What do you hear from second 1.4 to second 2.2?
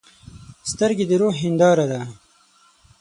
هنداره ده.